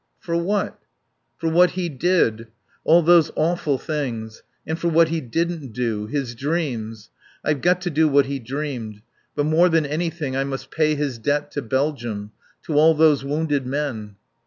[0.19, 0.79] "For what?"
[1.37, 2.47] "For what he did.
[2.83, 4.41] All those awful things.
[4.65, 6.07] And for what he didn't do.
[6.07, 7.11] His dreams.
[7.43, 9.03] I've got to do what he dreamed.
[9.35, 12.31] But more than anything I must pay his debt to Belgium.
[12.63, 14.15] To all those wounded men."